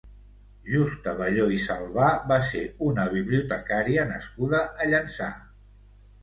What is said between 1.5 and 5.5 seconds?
i Salvà va ser una bibliotecària nascuda a Llançà.